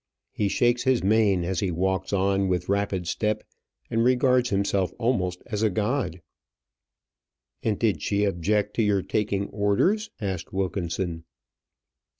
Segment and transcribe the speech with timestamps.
[0.31, 3.43] He shakes his mane as he walks on with rapid step,
[3.87, 6.23] and regards himself almost as a god.
[7.61, 11.25] "And did she object to your taking orders?" asked Wilkinson.